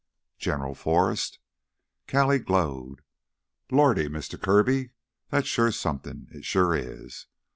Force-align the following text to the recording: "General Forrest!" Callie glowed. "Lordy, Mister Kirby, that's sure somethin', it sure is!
"General 0.39 0.73
Forrest!" 0.73 1.37
Callie 2.07 2.39
glowed. 2.39 3.03
"Lordy, 3.69 4.07
Mister 4.09 4.35
Kirby, 4.35 4.93
that's 5.29 5.47
sure 5.47 5.71
somethin', 5.71 6.27
it 6.31 6.43
sure 6.43 6.73
is! 6.75 7.27